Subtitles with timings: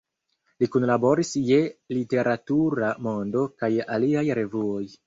[0.61, 1.59] Li Kunlaboris je
[1.99, 4.85] "Literatura Mondo" kaj aliaj revuoj.